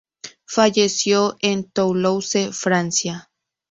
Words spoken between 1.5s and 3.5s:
Toulouse, Francia.